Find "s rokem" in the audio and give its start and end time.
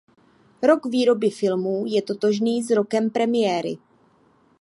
2.63-3.09